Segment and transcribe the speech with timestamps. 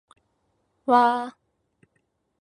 [0.87, 1.37] わー